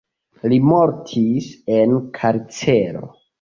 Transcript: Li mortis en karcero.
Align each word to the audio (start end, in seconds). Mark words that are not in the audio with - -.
Li 0.53 0.57
mortis 0.69 1.51
en 1.75 1.93
karcero. 2.17 3.05